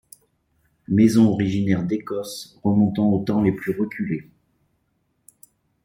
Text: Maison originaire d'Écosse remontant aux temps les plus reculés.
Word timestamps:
Maison 0.87 1.29
originaire 1.29 1.83
d'Écosse 1.85 2.57
remontant 2.63 3.11
aux 3.11 3.23
temps 3.23 3.43
les 3.43 3.51
plus 3.51 3.79
reculés. 3.79 4.31